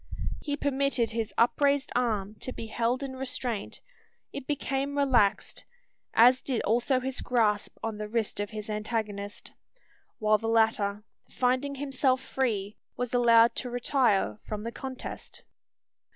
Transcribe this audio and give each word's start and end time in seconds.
He 0.41 0.57
permitted 0.57 1.11
his 1.11 1.31
upraised 1.37 1.91
arm 1.95 2.33
to 2.39 2.51
be 2.51 2.65
held 2.65 3.03
in 3.03 3.15
restraint; 3.15 3.81
it 4.33 4.47
became 4.47 4.97
relaxed, 4.97 5.63
as 6.15 6.41
did 6.41 6.63
also 6.63 6.99
his 6.99 7.21
grasp 7.21 7.77
on 7.83 7.99
the 7.99 8.07
wrist 8.07 8.39
of 8.39 8.49
his 8.49 8.67
antagonist; 8.67 9.51
while 10.17 10.39
the 10.39 10.47
latter, 10.47 11.03
finding 11.29 11.75
himself 11.75 12.19
free, 12.19 12.75
was 12.97 13.13
allowed 13.13 13.53
to 13.57 13.69
retire 13.69 14.39
from 14.43 14.63
the 14.63 14.71
contest. 14.71 15.43